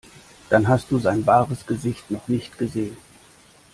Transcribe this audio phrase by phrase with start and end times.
[0.49, 2.97] Dann hast du sein wahres Gesicht noch nicht gesehen.